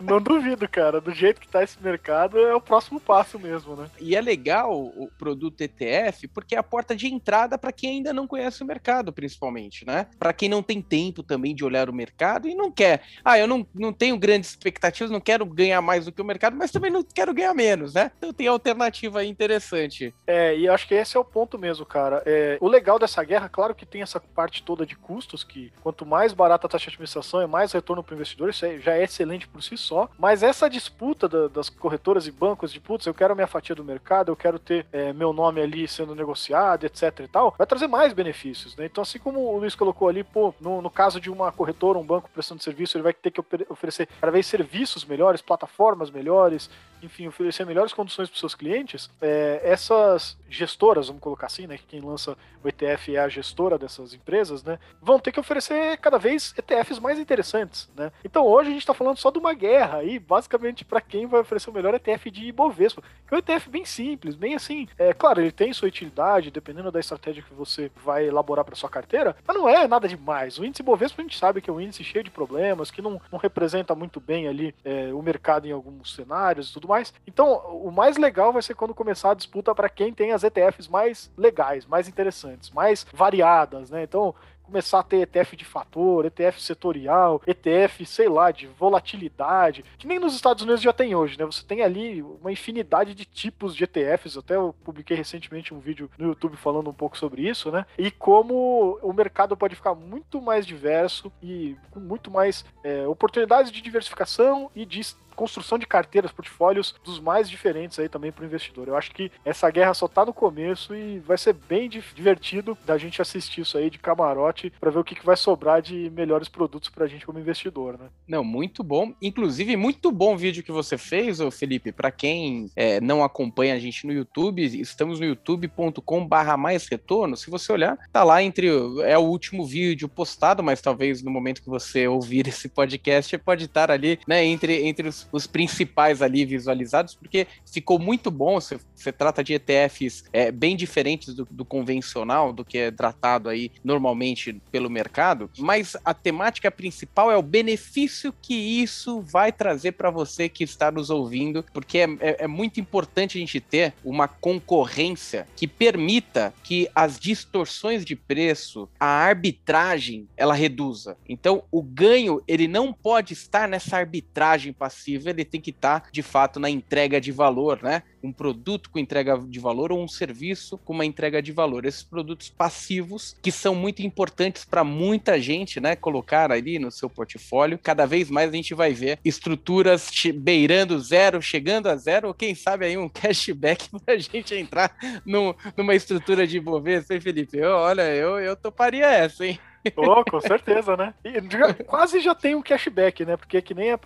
Não 0.00 0.20
duvido, 0.20 0.68
cara. 0.68 1.00
Do 1.00 1.12
jeito 1.12 1.40
que 1.40 1.48
tá 1.48 1.62
esse 1.62 1.82
mercado, 1.82 2.38
é 2.38 2.54
o 2.54 2.60
próximo 2.60 3.00
passo 3.00 3.38
mesmo, 3.38 3.74
né? 3.74 3.90
E 4.00 4.14
é 4.14 4.20
legal 4.20 4.72
o 4.72 5.10
produto 5.18 5.60
ETF 5.60 6.28
porque 6.28 6.54
é 6.54 6.58
a 6.58 6.62
porta 6.62 6.94
de 6.94 7.08
entrada 7.08 7.58
para 7.58 7.72
quem 7.72 7.96
ainda 7.96 8.12
não 8.12 8.26
conhece 8.26 8.62
o 8.62 8.66
mercado, 8.66 9.12
principalmente, 9.12 9.84
né? 9.84 10.06
Para 10.18 10.32
quem 10.32 10.48
não 10.48 10.62
tem 10.62 10.80
tempo 10.80 11.22
também 11.22 11.54
de 11.54 11.64
olhar 11.64 11.90
o 11.90 11.92
mercado 11.92 12.48
e 12.48 12.54
não 12.54 12.70
quer. 12.70 13.02
Ah, 13.24 13.38
eu 13.38 13.46
não, 13.46 13.66
não 13.74 13.92
tenho 13.92 14.16
grandes 14.16 14.50
expectativas, 14.50 15.10
não 15.10 15.20
quero 15.20 15.44
ganhar 15.44 15.82
mais 15.82 16.04
do 16.04 16.12
que 16.12 16.22
o 16.22 16.24
mercado, 16.24 16.56
mas 16.56 16.70
também 16.70 16.90
não 16.90 17.02
quero 17.02 17.34
ganhar 17.34 17.54
menos, 17.54 17.95
né? 17.96 18.12
Então 18.18 18.30
tem 18.30 18.46
alternativa 18.46 19.20
aí 19.20 19.28
interessante. 19.28 20.14
É, 20.26 20.54
e 20.54 20.68
acho 20.68 20.86
que 20.86 20.94
esse 20.94 21.16
é 21.16 21.20
o 21.20 21.24
ponto 21.24 21.58
mesmo, 21.58 21.86
cara. 21.86 22.22
É, 22.26 22.58
o 22.60 22.68
legal 22.68 22.98
dessa 22.98 23.24
guerra, 23.24 23.48
claro 23.48 23.74
que 23.74 23.86
tem 23.86 24.02
essa 24.02 24.20
parte 24.20 24.62
toda 24.62 24.84
de 24.84 24.94
custos, 24.94 25.42
que 25.42 25.72
quanto 25.82 26.04
mais 26.04 26.34
barata 26.34 26.66
a 26.66 26.70
taxa 26.70 26.90
de 26.90 26.96
administração 26.96 27.40
é 27.40 27.46
mais 27.46 27.72
retorno 27.72 28.04
para 28.04 28.12
o 28.12 28.16
investidor, 28.16 28.50
isso 28.50 28.66
já 28.80 28.92
é 28.92 29.02
excelente 29.02 29.48
por 29.48 29.62
si 29.62 29.78
só. 29.78 30.10
Mas 30.18 30.42
essa 30.42 30.68
disputa 30.68 31.26
da, 31.26 31.48
das 31.48 31.70
corretoras 31.70 32.26
e 32.26 32.30
bancos 32.30 32.70
de 32.70 32.80
putz, 32.80 33.06
eu 33.06 33.14
quero 33.14 33.34
minha 33.34 33.46
fatia 33.46 33.74
do 33.74 33.82
mercado, 33.82 34.30
eu 34.30 34.36
quero 34.36 34.58
ter 34.58 34.84
é, 34.92 35.14
meu 35.14 35.32
nome 35.32 35.62
ali 35.62 35.88
sendo 35.88 36.14
negociado, 36.14 36.84
etc 36.84 37.20
e 37.20 37.28
tal, 37.28 37.54
vai 37.56 37.66
trazer 37.66 37.86
mais 37.86 38.12
benefícios, 38.12 38.76
né? 38.76 38.84
Então, 38.84 39.00
assim 39.00 39.18
como 39.18 39.40
o 39.40 39.58
Luiz 39.58 39.74
colocou 39.74 40.08
ali, 40.08 40.22
pô, 40.22 40.54
no, 40.60 40.82
no 40.82 40.90
caso 40.90 41.18
de 41.18 41.30
uma 41.30 41.50
corretora, 41.50 41.98
um 41.98 42.04
banco 42.04 42.28
prestando 42.30 42.62
serviço, 42.62 42.98
ele 42.98 43.04
vai 43.04 43.14
ter 43.14 43.30
que 43.30 43.40
oferecer 43.70 44.06
cada 44.20 44.30
vez 44.30 44.46
serviços 44.46 45.02
melhores, 45.02 45.40
plataformas 45.40 46.10
melhores, 46.10 46.68
enfim, 47.02 47.26
oferecer 47.26 47.64
melhores 47.64 47.85
condições 47.92 48.28
para 48.28 48.38
seus 48.38 48.54
clientes, 48.54 49.10
é, 49.20 49.60
essas 49.62 50.36
gestoras, 50.48 51.08
vamos 51.08 51.22
colocar 51.22 51.46
assim, 51.46 51.66
né, 51.66 51.76
que 51.76 51.86
quem 51.86 52.00
lança 52.00 52.36
o 52.62 52.68
ETF 52.68 53.14
é 53.14 53.18
a 53.18 53.28
gestora 53.28 53.78
dessas 53.78 54.14
empresas, 54.14 54.62
né, 54.62 54.78
vão 55.00 55.18
ter 55.18 55.32
que 55.32 55.40
oferecer 55.40 55.96
cada 55.98 56.18
vez 56.18 56.54
ETFs 56.56 56.98
mais 56.98 57.18
interessantes, 57.18 57.88
né. 57.96 58.12
Então 58.24 58.46
hoje 58.46 58.70
a 58.70 58.72
gente 58.72 58.82
está 58.82 58.94
falando 58.94 59.18
só 59.18 59.30
de 59.30 59.38
uma 59.38 59.54
guerra 59.54 59.98
aí, 59.98 60.18
basicamente 60.18 60.84
para 60.84 61.00
quem 61.00 61.26
vai 61.26 61.40
oferecer 61.40 61.70
o 61.70 61.72
melhor 61.72 61.94
ETF 61.94 62.30
de 62.30 62.44
Ibovespa, 62.46 63.02
que 63.26 63.34
é 63.34 63.36
um 63.36 63.38
ETF 63.38 63.68
bem 63.68 63.84
simples, 63.84 64.34
bem 64.34 64.54
assim, 64.54 64.88
é 64.98 65.12
claro, 65.12 65.40
ele 65.40 65.52
tem 65.52 65.72
sua 65.72 65.88
utilidade, 65.88 66.50
dependendo 66.50 66.92
da 66.92 67.00
estratégia 67.00 67.42
que 67.42 67.54
você 67.54 67.90
vai 68.04 68.26
elaborar 68.26 68.64
para 68.64 68.76
sua 68.76 68.88
carteira, 68.88 69.36
mas 69.46 69.56
não 69.56 69.68
é 69.68 69.86
nada 69.88 70.08
demais. 70.08 70.58
O 70.58 70.64
índice 70.64 70.82
Ibovespa 70.82 71.20
a 71.20 71.24
gente 71.24 71.38
sabe 71.38 71.60
que 71.60 71.70
é 71.70 71.72
um 71.72 71.80
índice 71.80 72.04
cheio 72.04 72.24
de 72.24 72.30
problemas, 72.30 72.90
que 72.90 73.02
não, 73.02 73.20
não 73.30 73.38
representa 73.38 73.94
muito 73.94 74.20
bem 74.20 74.48
ali 74.48 74.74
é, 74.84 75.12
o 75.12 75.22
mercado 75.22 75.66
em 75.66 75.72
alguns 75.72 76.14
cenários 76.14 76.70
e 76.70 76.72
tudo 76.72 76.88
mais. 76.88 77.12
Então, 77.26 77.65
o 77.70 77.90
mais 77.90 78.16
legal 78.16 78.52
vai 78.52 78.62
ser 78.62 78.74
quando 78.74 78.94
começar 78.94 79.30
a 79.30 79.34
disputa 79.34 79.74
para 79.74 79.88
quem 79.88 80.12
tem 80.12 80.32
as 80.32 80.42
ETFs 80.44 80.88
mais 80.88 81.30
legais, 81.36 81.86
mais 81.86 82.08
interessantes, 82.08 82.70
mais 82.70 83.06
variadas, 83.12 83.90
né? 83.90 84.02
Então, 84.02 84.34
começar 84.66 84.98
a 84.98 85.02
ter 85.02 85.18
ETF 85.18 85.56
de 85.56 85.64
fator, 85.64 86.26
ETF 86.26 86.60
setorial, 86.60 87.40
ETF, 87.46 88.04
sei 88.04 88.28
lá, 88.28 88.50
de 88.50 88.66
volatilidade, 88.66 89.84
que 89.96 90.06
nem 90.06 90.18
nos 90.18 90.34
Estados 90.34 90.64
Unidos 90.64 90.82
já 90.82 90.92
tem 90.92 91.14
hoje, 91.14 91.38
né? 91.38 91.46
Você 91.46 91.64
tem 91.64 91.82
ali 91.82 92.22
uma 92.22 92.50
infinidade 92.50 93.14
de 93.14 93.24
tipos 93.24 93.74
de 93.74 93.84
ETFs, 93.84 94.36
até 94.36 94.56
eu 94.56 94.74
publiquei 94.84 95.16
recentemente 95.16 95.72
um 95.72 95.78
vídeo 95.78 96.10
no 96.18 96.28
YouTube 96.28 96.56
falando 96.56 96.90
um 96.90 96.94
pouco 96.94 97.16
sobre 97.16 97.48
isso, 97.48 97.70
né? 97.70 97.86
E 97.96 98.10
como 98.10 98.98
o 99.02 99.12
mercado 99.12 99.56
pode 99.56 99.76
ficar 99.76 99.94
muito 99.94 100.42
mais 100.42 100.66
diverso 100.66 101.32
e 101.40 101.76
com 101.90 102.00
muito 102.00 102.30
mais 102.30 102.64
é, 102.82 103.06
oportunidades 103.06 103.70
de 103.70 103.80
diversificação 103.80 104.70
e 104.74 104.84
de 104.84 105.00
construção 105.36 105.78
de 105.78 105.86
carteiras, 105.86 106.32
portfólios 106.32 106.94
dos 107.04 107.20
mais 107.20 107.48
diferentes 107.48 107.98
aí 107.98 108.08
também 108.08 108.32
para 108.32 108.42
o 108.42 108.46
investidor. 108.46 108.88
Eu 108.88 108.96
acho 108.96 109.12
que 109.12 109.30
essa 109.44 109.70
guerra 109.70 109.94
só 109.94 110.06
está 110.06 110.24
no 110.24 110.32
começo 110.32 110.94
e 110.94 111.20
vai 111.20 111.38
ser 111.38 111.52
bem 111.52 111.88
divertido 111.88 112.76
da 112.84 112.98
gente 112.98 113.22
assistir 113.22 113.60
isso 113.60 113.78
aí 113.78 113.90
de 113.90 113.98
camarote 113.98 114.72
para 114.80 114.90
ver 114.90 114.98
o 114.98 115.04
que, 115.04 115.14
que 115.14 115.24
vai 115.24 115.36
sobrar 115.36 115.80
de 115.82 116.10
melhores 116.10 116.48
produtos 116.48 116.88
para 116.88 117.04
a 117.04 117.08
gente 117.08 117.26
como 117.26 117.38
investidor, 117.38 117.98
né? 117.98 118.06
Não, 118.26 118.42
muito 118.42 118.82
bom. 118.82 119.12
Inclusive, 119.20 119.76
muito 119.76 120.10
bom 120.10 120.36
vídeo 120.36 120.62
que 120.62 120.72
você 120.72 120.96
fez, 120.96 121.38
ô 121.40 121.50
Felipe. 121.50 121.92
Para 121.92 122.10
quem 122.10 122.70
é, 122.74 123.00
não 123.00 123.22
acompanha 123.22 123.74
a 123.74 123.78
gente 123.78 124.06
no 124.06 124.12
YouTube, 124.12 124.64
estamos 124.64 125.20
no 125.20 125.26
youtube.com/barra 125.26 126.56
mais 126.56 126.88
retorno. 126.88 127.36
Se 127.36 127.50
você 127.50 127.72
olhar, 127.72 127.98
tá 128.10 128.24
lá 128.24 128.42
entre 128.42 128.68
é 129.04 129.18
o 129.18 129.22
último 129.22 129.66
vídeo 129.66 130.08
postado, 130.08 130.62
mas 130.62 130.80
talvez 130.80 131.22
no 131.22 131.30
momento 131.30 131.62
que 131.62 131.68
você 131.68 132.08
ouvir 132.08 132.48
esse 132.48 132.68
podcast 132.68 133.36
pode 133.38 133.64
estar 133.64 133.90
ali, 133.90 134.18
né, 134.26 134.44
entre 134.44 134.86
entre 134.86 135.08
os 135.08 135.25
os, 135.32 135.46
principais 135.46 136.22
ali 136.22 136.44
visualizados, 136.44 137.14
porque 137.14 137.46
ficou 137.64 137.98
muito 137.98 138.30
bom. 138.30 138.60
Você, 138.60 138.78
você 138.94 139.12
trata 139.12 139.42
de 139.42 139.54
ETFs 139.54 140.24
é, 140.32 140.50
bem 140.50 140.76
diferentes 140.76 141.34
do, 141.34 141.46
do, 141.50 141.64
convencional, 141.64 142.52
do 142.52 142.64
que 142.64 142.78
é 142.78 142.90
tratado 142.90 143.48
aí 143.48 143.70
normalmente 143.82 144.60
pelo 144.70 144.90
mercado, 144.90 145.50
mas 145.58 145.96
a 146.04 146.12
temática 146.12 146.70
principal 146.70 147.30
é 147.30 147.36
o 147.36 147.42
benefício 147.42 148.34
que 148.42 148.54
isso 148.54 149.20
vai 149.20 149.52
trazer 149.52 149.92
para 149.92 150.10
você 150.10 150.48
que 150.48 150.64
está 150.64 150.90
nos 150.90 151.10
ouvindo, 151.10 151.64
porque 151.72 151.98
é, 151.98 152.08
é, 152.20 152.44
é 152.44 152.46
muito 152.46 152.80
importante 152.80 153.38
a 153.38 153.40
gente 153.40 153.60
ter 153.60 153.94
uma 154.04 154.28
concorrência 154.28 155.46
que 155.56 155.66
permita 155.66 156.52
que 156.62 156.88
as 156.94 157.18
distorções 157.18 158.04
de 158.04 158.14
preço, 158.14 158.88
a 158.98 159.06
arbitragem, 159.06 160.28
ela 160.36 160.54
reduza. 160.54 161.16
Então, 161.28 161.62
o 161.70 161.82
ganho, 161.82 162.42
ele 162.46 162.68
não 162.68 162.92
pode 162.92 163.32
estar 163.32 163.68
nessa 163.68 163.96
arbitragem 163.96 164.72
passiva 164.72 165.15
ele 165.24 165.44
tem 165.44 165.60
que 165.60 165.70
estar, 165.70 166.00
tá, 166.00 166.08
de 166.10 166.22
fato, 166.22 166.60
na 166.60 166.68
entrega 166.68 167.20
de 167.20 167.32
valor, 167.32 167.82
né? 167.82 168.02
Um 168.26 168.32
produto 168.32 168.90
com 168.90 168.98
entrega 168.98 169.38
de 169.38 169.60
valor 169.60 169.92
ou 169.92 170.02
um 170.02 170.08
serviço 170.08 170.78
com 170.78 170.92
uma 170.92 171.04
entrega 171.04 171.40
de 171.40 171.52
valor. 171.52 171.84
Esses 171.84 172.02
produtos 172.02 172.48
passivos, 172.50 173.36
que 173.40 173.52
são 173.52 173.74
muito 173.74 174.02
importantes 174.02 174.64
para 174.64 174.82
muita 174.82 175.40
gente, 175.40 175.80
né? 175.80 175.94
Colocar 175.94 176.50
ali 176.50 176.78
no 176.78 176.90
seu 176.90 177.08
portfólio. 177.08 177.78
Cada 177.82 178.04
vez 178.04 178.30
mais 178.30 178.50
a 178.50 178.56
gente 178.56 178.74
vai 178.74 178.92
ver 178.92 179.18
estruturas 179.24 180.10
beirando 180.34 180.98
zero, 180.98 181.40
chegando 181.40 181.88
a 181.88 181.96
zero, 181.96 182.28
ou 182.28 182.34
quem 182.34 182.54
sabe 182.54 182.86
aí 182.86 182.96
um 182.98 183.08
cashback 183.10 183.88
para 184.04 184.14
a 184.14 184.18
gente 184.18 184.54
entrar 184.54 184.96
num, 185.24 185.54
numa 185.76 185.94
estrutura 185.94 186.46
de 186.46 186.58
Bovespa, 186.58 187.14
hein, 187.14 187.20
Felipe? 187.20 187.58
Eu, 187.58 187.70
olha, 187.70 188.02
eu, 188.14 188.38
eu 188.40 188.56
toparia 188.56 189.06
essa, 189.06 189.46
hein? 189.46 189.58
Oh, 189.96 190.24
com 190.28 190.40
certeza, 190.40 190.96
né? 190.96 191.14
Já, 191.24 191.74
quase 191.84 192.20
já 192.20 192.34
tem 192.34 192.54
um 192.54 192.62
cashback, 192.62 193.24
né? 193.24 193.36
Porque 193.36 193.58
é 193.58 193.60
que 193.60 193.74
nem 193.74 193.92
a, 193.92 193.98